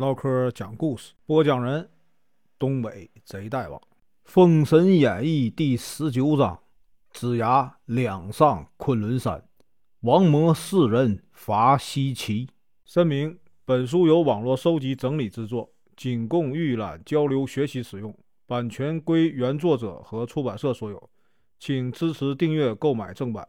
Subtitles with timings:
[0.00, 1.86] 唠嗑讲故事，播讲人：
[2.58, 3.78] 东北贼大王，
[4.24, 6.58] 《封神演义》第十九章：
[7.10, 9.44] 子牙两上昆仑山，
[10.00, 12.48] 王魔四人伐西岐。
[12.86, 21.10] 声明：本书由网络收集整理制作，仅供预览、交流、学习使用，版权归原作者和出版社所有，
[21.58, 23.46] 请支持订阅、购买正版。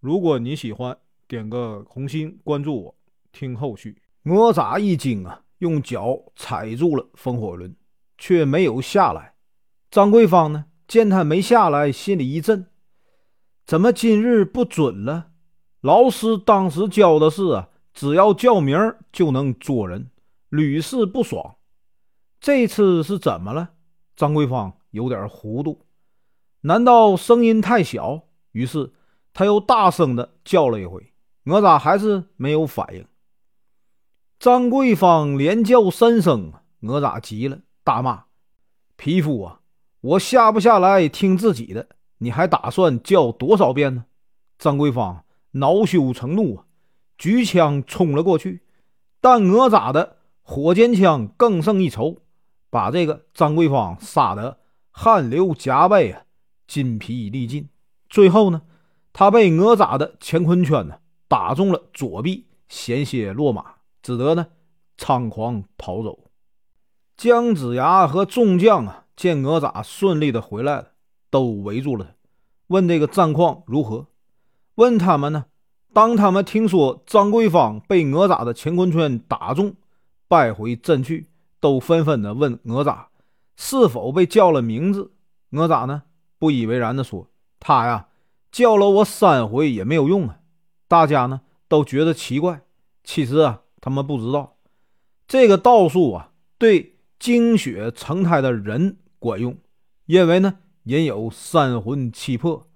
[0.00, 0.96] 如果你喜欢，
[1.28, 2.94] 点个红心，关注我，
[3.32, 4.00] 听后续。
[4.22, 5.42] 哪吒一惊啊！
[5.60, 7.74] 用脚踩住了风火轮，
[8.18, 9.34] 却没有下来。
[9.90, 10.66] 张桂芳呢？
[10.86, 12.66] 见他没下来，心里一震：
[13.64, 15.28] 怎么今日不准了？
[15.80, 18.76] 老师当时教的是啊，只要叫名
[19.12, 20.10] 就能捉人，
[20.48, 21.56] 屡试不爽。
[22.40, 23.70] 这次是怎么了？
[24.16, 25.86] 张桂芳有点糊涂。
[26.62, 28.22] 难道声音太小？
[28.52, 28.92] 于是
[29.32, 31.12] 他又大声的叫了一回，
[31.44, 33.06] 哪吒还是没有反应。
[34.40, 38.24] 张桂芳连叫三声，哪吒急了，大骂
[38.96, 39.60] ：“匹夫啊！
[40.00, 44.06] 我下不下来听自己的，你还打算叫多少遍呢？”
[44.58, 46.64] 张桂芳恼羞成怒啊，
[47.18, 48.62] 举枪冲了过去，
[49.20, 52.22] 但哪吒的火尖枪更胜一筹，
[52.70, 56.22] 把这个张桂芳杀得汗流浃背啊，
[56.66, 57.68] 筋疲力尽。
[58.08, 58.62] 最后呢，
[59.12, 60.96] 他被哪吒的乾坤圈呢
[61.28, 63.74] 打中了左臂，险些落马。
[64.02, 64.46] 只得呢，
[64.96, 66.18] 仓皇逃走。
[67.16, 70.92] 姜子牙和众将啊，见哪吒顺利的回来了，
[71.28, 72.10] 都围住了他，
[72.68, 74.06] 问这个战况如何。
[74.76, 75.44] 问他们呢，
[75.92, 79.74] 当他们听说张桂芳被哪吒的乾坤圈打中，
[80.28, 81.26] 败回阵去，
[81.60, 83.04] 都纷纷的问哪吒
[83.54, 85.12] 是否被叫了名字。
[85.50, 86.04] 哪吒呢，
[86.38, 87.28] 不以为然的说
[87.60, 88.06] ：“他呀，
[88.50, 90.38] 叫了我三回也没有用啊。”
[90.88, 92.62] 大家呢，都觉得奇怪。
[93.04, 93.60] 其实啊。
[93.80, 94.56] 他们不知道，
[95.26, 99.56] 这个道术啊，对精血成胎的人管用，
[100.06, 102.66] 因为呢，人有三魂七魄，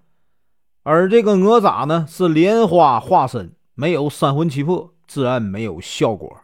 [0.83, 6.41] 而这个哪吒呢是莲花化身，没有三魂七魄，自然没有效果。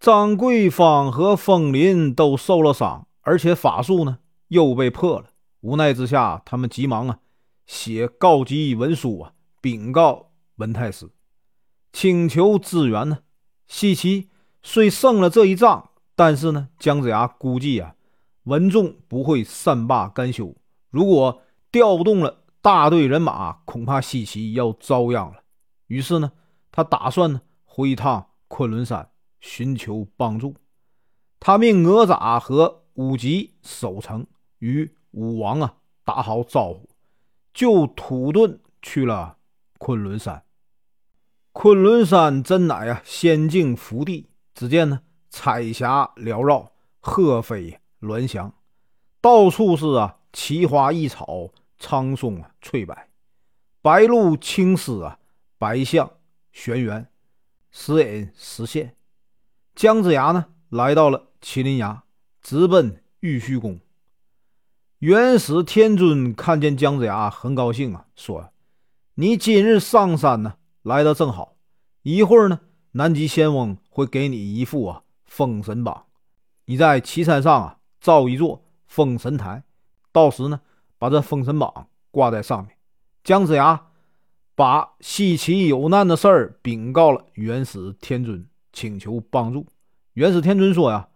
[0.00, 4.18] 张桂芳和风林都受了伤，而且法术呢
[4.48, 5.26] 又被破了，
[5.60, 7.20] 无奈之下，他们急忙啊
[7.66, 11.08] 写告急文书啊，禀告文太师，
[11.92, 13.18] 请求支援呢。
[13.66, 14.28] 西岐
[14.62, 17.94] 虽胜了这一仗，但是呢，姜子牙估计啊，
[18.44, 20.54] 文仲不会善罢甘休。
[20.90, 25.42] 如果调动了大队人马，恐怕西岐要遭殃了。
[25.86, 26.32] 于是呢，
[26.70, 30.54] 他打算呢回一趟昆仑山寻求帮助。
[31.40, 34.26] 他命哪吒和武吉守城，
[34.58, 35.74] 与武王啊
[36.04, 36.88] 打好招呼，
[37.52, 39.38] 就土遁去了
[39.78, 40.44] 昆仑山。
[41.52, 48.54] 昆仑山真乃啊仙境福地，只见呢彩霞缭绕，鹤飞鸾翔，
[49.20, 52.96] 到处是啊奇花异草，苍松啊翠柏，
[53.82, 55.18] 白鹭青丝啊，
[55.58, 56.10] 白象
[56.52, 57.06] 玄辕，
[57.70, 58.96] 时隐时现。
[59.74, 62.02] 姜子牙呢来到了麒麟崖，
[62.40, 63.78] 直奔玉虚宫。
[65.00, 68.52] 元始天尊看见姜子牙，很高兴啊，说
[69.16, 71.54] ：“你今日上山呢？”来的正好，
[72.02, 72.60] 一会儿呢，
[72.92, 76.06] 南极仙翁会给你一副啊封神榜，
[76.64, 79.62] 你在岐山上啊造一座封神台，
[80.10, 80.60] 到时呢
[80.98, 82.76] 把这封神榜挂在上面。
[83.22, 83.88] 姜子牙
[84.56, 89.64] 把西岐有难的事儿禀告了元始天尊，请求帮助。
[90.14, 91.08] 元始天尊说呀：“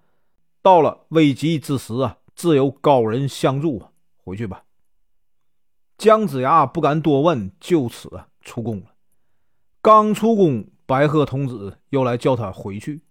[0.63, 4.63] 到了危急之时啊，自有高人相助啊，回去吧。”
[5.99, 8.09] 姜子牙不敢多问，就此
[8.41, 8.93] 出宫了。
[9.87, 13.03] 刚出宫，白鹤童子又来叫他回去。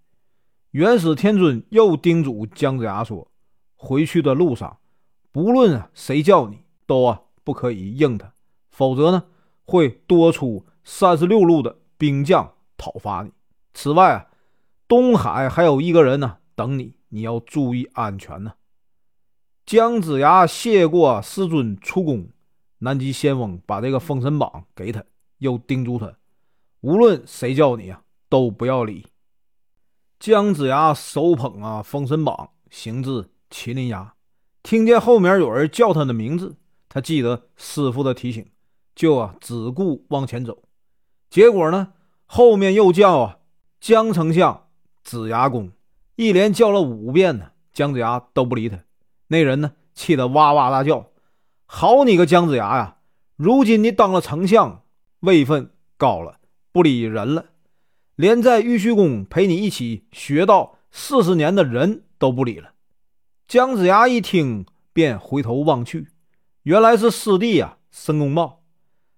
[0.71, 3.31] 元始天尊又叮嘱姜子牙说
[3.77, 4.79] ：“回去的路上，
[5.31, 8.33] 不论谁叫你，都啊不可以应他，
[8.71, 9.23] 否则呢
[9.63, 13.31] 会多出三十六路的兵将讨伐你。
[13.73, 14.27] 此外啊，
[14.85, 18.55] 东海还有一个人呢等你，你要注意安全呢。”
[19.65, 22.27] 姜子牙谢过师尊出宫，
[22.79, 25.01] 南极仙翁把这个封神榜给他，
[25.37, 26.13] 又叮嘱他。
[26.85, 29.07] 无论谁叫你啊，都不要理。
[30.19, 34.13] 姜子牙手捧啊封神榜，行至麒麟崖，
[34.61, 38.45] 听见后面有人叫他的名字，他记得师傅的提醒，
[38.93, 40.61] 就啊只顾往前走。
[41.31, 41.93] 结果呢，
[42.27, 43.39] 后面又叫啊
[43.79, 44.67] 姜丞相、
[45.03, 45.71] 子牙公，
[46.15, 48.79] 一连叫了五遍呢，姜子牙都不理他。
[49.29, 51.07] 那人呢，气得哇哇大叫
[51.65, 52.97] ：“好你个姜子牙呀！
[53.37, 54.83] 如今你当了丞相，
[55.21, 56.41] 位分高了。”
[56.75, 57.51] 不理人了，
[58.17, 62.73] 连在玉虚宫陪你一起学到四十年的人都不理了。
[63.47, 66.09] 姜子牙一听，便回头望去，
[66.63, 68.61] 原来是师弟啊，申公豹。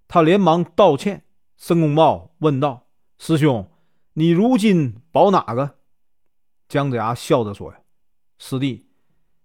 [0.07, 1.23] 他连忙道歉。
[1.57, 2.85] 申公豹问道
[3.17, 3.67] ：“师兄，
[4.13, 5.77] 你如今保哪个？”
[6.69, 7.79] 姜子牙笑着说：“呀，
[8.37, 8.85] 师弟，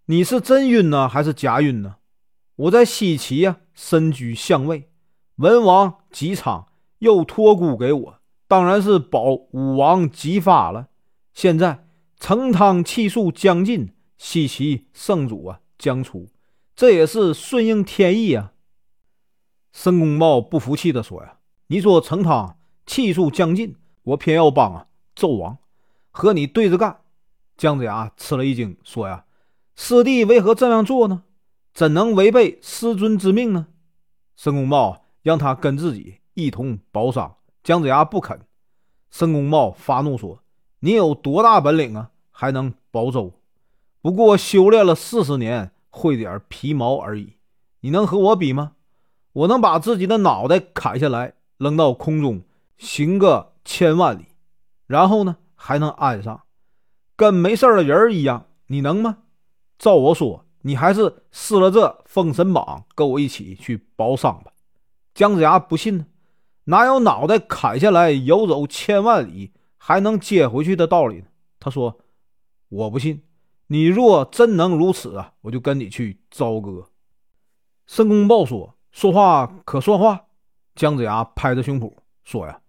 [0.05, 1.97] 你是真晕呢，还是假晕呢？
[2.57, 4.91] 我在西岐呀，身居相位，
[5.37, 6.67] 文王姬昌
[7.03, 10.87] 又托孤给我，当然是保武王姬发了。
[11.35, 11.85] 现在
[12.21, 16.29] 成汤气数将尽，西岐圣主啊将出，
[16.77, 18.53] 这也是顺应天意啊。”
[19.75, 22.57] 申公豹不服气地说：“呀，你说成汤
[22.87, 25.59] 气数将尽，我偏要帮啊纣王
[26.13, 27.01] 和你对着干。”
[27.59, 29.25] 姜子牙吃了一惊，说：“呀，
[29.75, 31.25] 师弟为何这样做呢？
[31.75, 33.67] 怎能违背师尊之命呢？”
[34.37, 38.41] 申公豹让他跟自己一同保商，姜子牙不肯。
[39.11, 40.43] 申公豹发怒说
[40.81, 42.11] ：“你有多大本领啊？
[42.31, 43.33] 还能保周？
[44.01, 47.35] 不过修炼了四十年，会点皮毛而已。
[47.81, 48.73] 你能和我比吗？”
[49.35, 52.43] 我能把自己的脑袋砍下来，扔到空中，
[52.77, 54.27] 行个千万里，
[54.87, 56.43] 然后呢，还能安上，
[57.17, 58.49] 跟没事的人一样。
[58.67, 59.19] 你能吗？
[59.79, 64.53] 照我说，你还是撕了这封神榜，跟我一起去包商吧。
[65.15, 66.07] 姜子牙不信呢，
[66.65, 71.27] 哪有脑袋砍下来游走千万里还能接回去的道理呢？
[71.59, 71.99] 他说
[72.69, 73.23] ：“我不信。
[73.67, 76.89] 你若真能如此啊，我就跟你去朝歌。”
[77.87, 78.75] 申公豹说。
[78.93, 80.27] 说话可算话，
[80.75, 81.91] 姜子牙拍着胸脯
[82.25, 82.61] 说：“呀，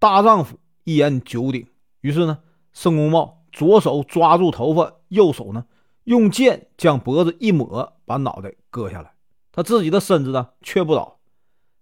[0.00, 1.64] 大丈夫一言九鼎。”
[2.02, 2.40] 于是呢，
[2.72, 5.64] 申公豹左手抓住头发，右手呢
[6.02, 9.12] 用剑将脖子一抹，把脑袋割下来。
[9.52, 11.17] 他自己的身子呢却不倒，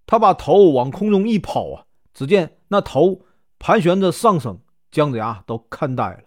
[0.06, 3.23] 他把头往空中一抛啊，只见那头
[3.58, 4.61] 盘旋着上升，
[4.91, 6.20] 姜子牙都看呆了。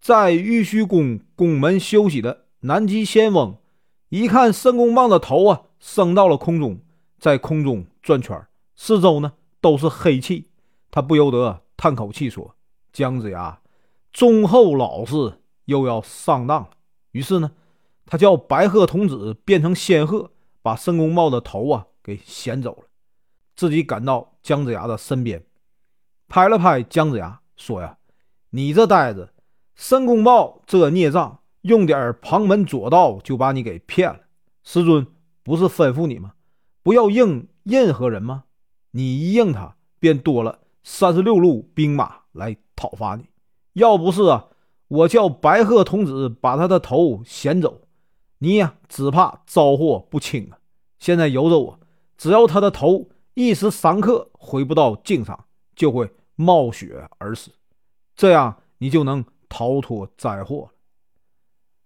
[0.00, 3.56] 在玉虚宫宫门休息的南极仙翁
[4.10, 5.62] 一看申公豹的头啊。
[5.82, 6.78] 升到了空中，
[7.18, 8.40] 在空中转圈
[8.76, 10.48] 四周呢都是黑气。
[10.92, 12.54] 他不由得叹口气说
[12.94, 13.60] ：“姜子牙
[14.12, 16.70] 忠厚老实，又要上当了。”
[17.10, 17.50] 于是呢，
[18.06, 20.30] 他叫白鹤童子变成仙鹤，
[20.62, 22.84] 把申公豹的头啊给衔走了，
[23.54, 25.44] 自己赶到姜子牙的身边，
[26.28, 27.98] 拍了拍姜子牙说：“呀，
[28.50, 29.32] 你这呆子，
[29.74, 34.20] 申公豹这孽障，用点旁门左道就把你给骗了，
[34.62, 35.06] 师尊。”
[35.44, 36.34] 不是吩咐你吗？
[36.84, 38.44] 不要应任何人吗？
[38.92, 43.24] 你一应他，便多了三十六路兵马来讨伐你。
[43.72, 44.46] 要不是啊，
[44.86, 47.88] 我叫白鹤童子把他的头衔走，
[48.38, 50.58] 你呀，只怕遭祸不轻啊！
[51.00, 51.80] 现在由着我，
[52.22, 57.50] 只要他的头一时三刻回不到境上，就会冒血而死，
[58.14, 60.78] 这样你就能逃脱灾祸了。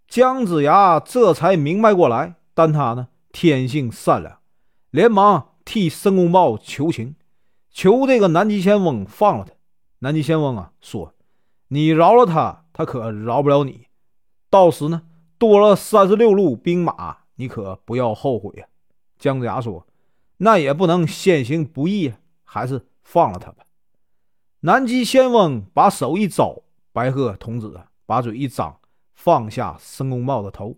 [0.06, 3.09] 姜子牙这才明白过来，但他呢？
[3.33, 4.38] 天性善良，
[4.91, 7.17] 连忙替申公豹求情，
[7.71, 9.55] 求这个南极仙翁放了他。
[10.00, 11.15] 南极仙翁啊说
[11.69, 13.87] ：“你饶了他，他可饶不了你。
[14.50, 15.00] 到时呢，
[15.39, 18.69] 多了三十六路兵马，你可不要后悔啊。”
[19.19, 19.87] 姜子牙说
[20.38, 22.12] ：“那也不能先行不义，
[22.44, 23.65] 还是放了他吧。”
[24.61, 26.62] 南极仙翁把手一招，
[26.93, 28.81] 白鹤童子把嘴一张，
[29.15, 30.77] 放下申公豹的头。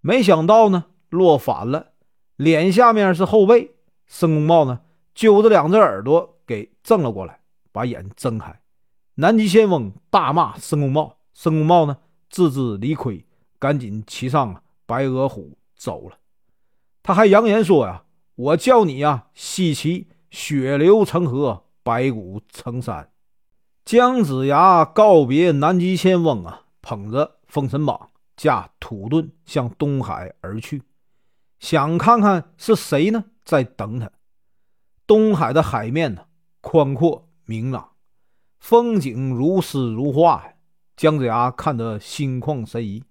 [0.00, 0.86] 没想到呢。
[1.10, 1.90] 落反了，
[2.36, 3.74] 脸下面是后背。
[4.06, 7.40] 申公豹呢，揪着两只耳朵给正了过来，
[7.72, 8.60] 把眼睁开。
[9.16, 11.96] 南极仙翁大骂申公豹，申公豹呢
[12.28, 13.26] 自知理亏，
[13.58, 16.16] 赶紧骑上白额虎走了。
[17.02, 18.04] 他还扬言说呀
[18.40, 23.10] ：“我叫你呀，西岐血流成河，白骨成山。”
[23.84, 30.82] 姜子牙告别南极仙翁啊，捧着封神榜，驾土遁向东海而去。
[31.58, 34.10] 想看看是谁呢，在等他。
[35.06, 36.22] 东海的海面呢，
[36.62, 37.90] 宽阔明朗，
[38.58, 40.54] 风景如诗如画呀。
[40.96, 43.04] 姜子牙看得心旷神怡。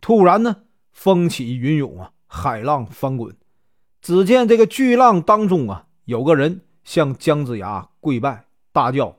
[0.00, 3.36] 突然呢，风起云涌啊，海浪翻滚。
[4.04, 9.16] 只见这个巨浪当中啊，有个人向姜子牙跪拜，大叫：“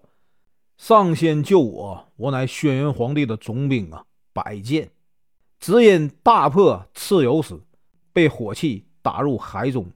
[0.77, 2.07] 上仙救我！
[2.17, 4.91] 我乃轩辕皇帝的总兵啊，百剑，
[5.59, 7.59] 只因大破蚩尤时。”
[8.13, 9.91] 被火器打入海中，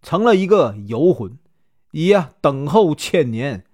[0.00, 1.38] 成了一个游魂，
[1.90, 3.66] 已呀等候千年。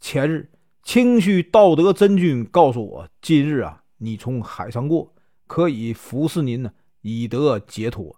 [0.00, 0.50] 前日
[0.82, 5.14] 清虚道德真君告诉我，今日啊你从海上过，
[5.46, 6.72] 可以服侍您呢，
[7.02, 8.16] 以得解脱，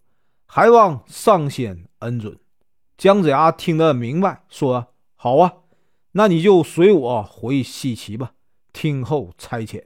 [0.52, 2.36] 还望上仙恩准。
[2.98, 5.54] 姜子牙听得明白，说：“好啊，
[6.10, 8.32] 那你就随我回西岐吧，
[8.72, 9.84] 听候差遣。”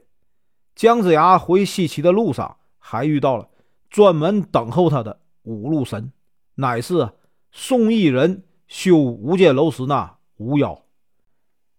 [0.73, 3.47] 姜子牙回西岐的路上，还遇到了
[3.91, 6.11] 专门等候他的五路神，
[6.55, 7.11] 乃是
[7.51, 10.83] 宋义人修无间楼时那巫妖。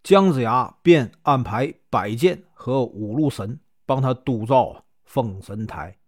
[0.05, 5.99] 姜子牙便安排摆剑和五路神帮他督造封神台。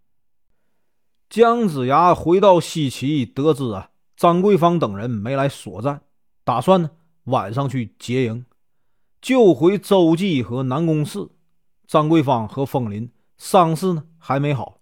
[1.29, 6.01] 姜子牙回到西岐，得知啊张桂芳等人没来索战，
[6.43, 6.91] 打算呢
[7.25, 8.47] 晚上去劫营，
[9.21, 11.29] 救回周忌和南宫适。
[11.87, 14.79] 张桂芳和风林伤势呢还没好，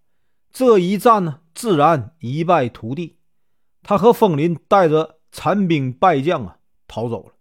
[0.52, 3.16] 这一战呢自然一败涂地。
[3.82, 7.32] 他和风林带着残兵败将啊逃走了。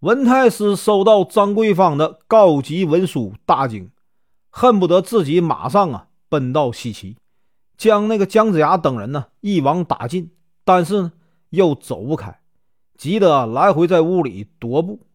[0.00, 3.90] 文太师收到张桂芳的告急文书，大惊，
[4.48, 7.16] 恨不得自己马上啊奔到西岐，
[7.78, 10.30] 将那个姜子牙等人呢一网打尽。
[10.64, 11.12] 但是呢
[11.48, 12.38] 又走不开，
[12.98, 15.06] 急得来回在屋里踱步。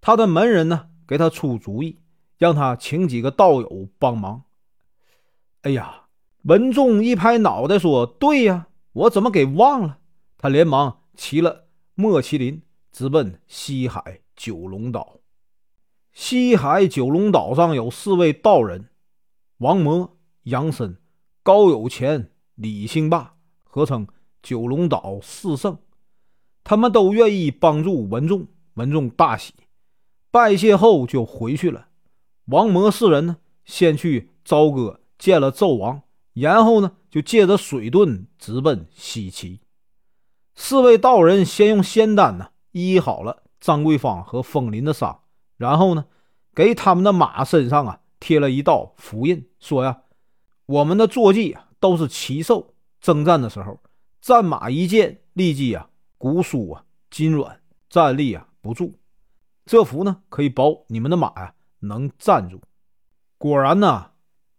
[0.00, 1.98] 他的门人呢给他出主意。
[2.38, 4.42] 让他请几个道友帮忙。
[5.62, 6.02] 哎呀，
[6.42, 10.00] 文仲一拍脑袋说：“对呀，我怎么给忘了？”
[10.36, 12.60] 他连忙骑了莫麒麟，
[12.92, 15.20] 直奔西海九龙岛。
[16.12, 18.90] 西海九龙岛上有四位道人：
[19.56, 20.98] 王魔、杨森、
[21.46, 24.08] 高有钱、李兴霸，合称
[24.42, 25.78] 九龙岛四圣。
[26.64, 29.54] 他们都愿意帮助文仲，文仲大喜，
[30.32, 31.86] 拜谢后就回去了。
[32.46, 39.60] 王魔四人呢，先去朝歌见了纣王，然后呢，就借着水遁直奔西岐。
[40.56, 45.20] 四位道人先用仙丹呢医好了张桂芳和风林的伤，
[45.56, 46.06] 然后呢，
[46.52, 50.02] 给他们的马身上啊贴了一道符印，说呀
[50.66, 53.80] ：“我们的坐骑啊都是奇兽，征战的时候，
[54.20, 58.94] 战马一见，立即啊骨酥啊筋软，站立啊不住。
[59.64, 62.60] 这符呢，可以保你们的马呀。”能站住，
[63.38, 64.12] 果然呐，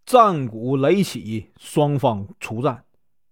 [0.06, 2.84] 战鼓擂起，双方出战。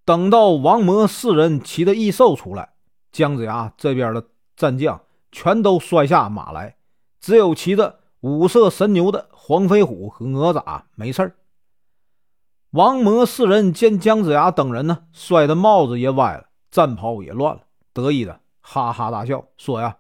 [0.05, 2.75] 等到王魔四人骑的异兽出来，
[3.13, 6.77] 姜子牙这边的战将全都摔下马来，
[7.21, 11.35] 只有骑着五色神牛的黄飞虎和哪吒没事
[12.77, 17.63] 王魔四人见姜子牙等人呢，摔的帽子也歪了，战袍也乱了，
[17.95, 19.97] 得意的哈哈大笑，说呀：“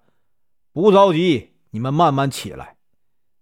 [0.74, 2.76] 不着急，你们慢慢起来。”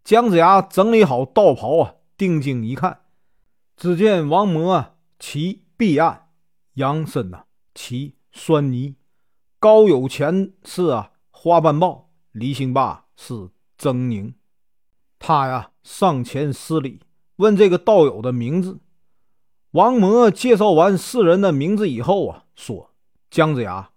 [0.05, 3.00] 姜子牙整理好道袍啊，定睛一看，
[3.76, 6.29] 只见王魔骑碧岸，
[6.75, 8.95] 杨森呐骑酸泥，
[9.59, 13.35] 高有钱是啊花斑豹，李兴霸是
[13.76, 14.35] 狰狞。
[15.19, 17.00] 他呀上前施礼，
[17.35, 18.79] 问这个道友的名字。
[19.75, 22.93] 王魔介绍完四人的名字以后啊，说
[23.28, 23.90] ：“姜子牙，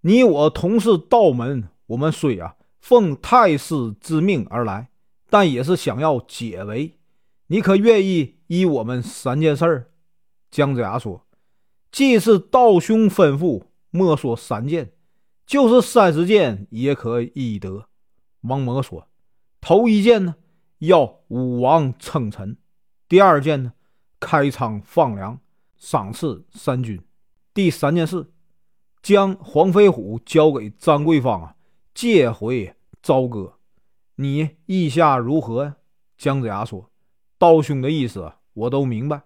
[0.00, 4.88] 你我同是道门，我们虽啊奉太师之命而来。”
[5.28, 6.94] 但也是想要解围，
[7.48, 9.90] 你可愿意依我们三件事儿？
[10.50, 11.26] 姜子牙说
[11.92, 14.92] ：“既是道兄吩咐，莫说三件，
[15.44, 17.88] 就是三十件也可以得。”
[18.40, 19.06] 王魔说
[19.60, 20.36] ：“头一件呢，
[20.78, 22.56] 要武王称臣；
[23.06, 23.74] 第二件呢，
[24.20, 25.38] 开仓放粮，
[25.76, 26.98] 赏赐三军；
[27.54, 28.30] 第三件事，
[29.02, 31.56] 将黄飞虎交给张桂芳啊，
[31.94, 33.54] 借回朝歌。”
[34.20, 35.76] 你意下如何呀？
[36.16, 36.90] 姜子牙说
[37.38, 39.22] ：“道兄的意思我都明白。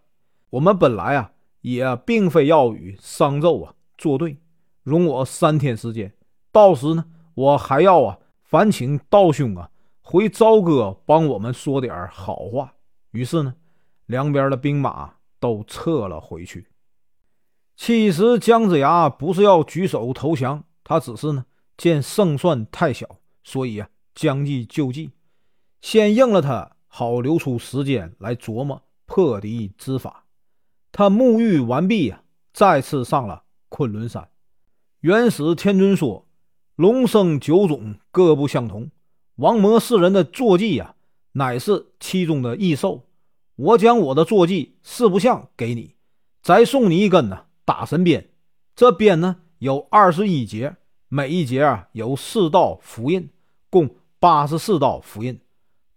[0.50, 1.32] 我们本来啊，
[1.62, 4.36] 也并非要与商纣啊作对。
[4.82, 6.12] 容我三天时间，
[6.50, 9.70] 到时呢，我还要啊，烦请道兄啊
[10.02, 12.74] 回朝歌帮我们说点好话。”
[13.12, 13.54] 于是呢，
[14.12, 16.68] 两边的兵马都撤了回去。
[17.74, 23.88] 其实姜子牙不是要举手投降，他只是呢见胜算太小，所以啊。
[24.14, 25.12] 将计就计，
[25.80, 30.26] 先应了他，好留出时间来琢磨破敌之法。
[30.92, 34.28] 他沐浴完毕呀，再次上了昆仑山。
[35.00, 36.26] 元始天尊说
[36.76, 38.90] ：“龙生九种，各不相同。
[39.36, 40.94] 王魔四人的坐骑呀，
[41.32, 43.06] 乃是其中的异兽。
[43.56, 45.94] 我将我的坐骑四不像给你，
[46.42, 48.30] 再送你一根呢大神鞭。
[48.74, 50.76] 这鞭呢有二十一节，
[51.08, 53.28] 每一节啊有四道符印，
[53.70, 53.90] 共。”
[54.22, 55.40] 八十四道符印，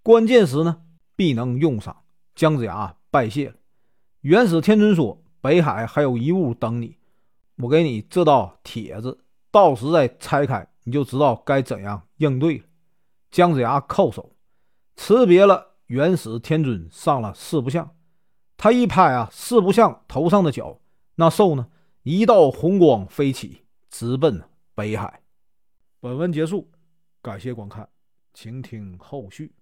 [0.01, 0.81] 关键时呢
[1.15, 1.95] 必能用上。
[2.33, 3.53] 姜子牙拜谢了。
[4.21, 6.97] 元始天尊说：“北海还有一物等你，
[7.57, 9.19] 我给你这道帖子，
[9.51, 12.63] 到时再拆开，你就知道该怎样应对了。”
[13.29, 14.35] 姜子牙叩首
[14.95, 17.95] 辞别了元始天尊，上了四不像。
[18.57, 20.79] 他一拍啊，四不像头上的角，
[21.15, 21.67] 那兽呢，
[22.03, 24.41] 一道红光飞起，直奔
[24.73, 25.21] 北海。
[25.99, 26.71] 本文结束，
[27.21, 27.87] 感谢观看。
[28.33, 29.53] 请听后续。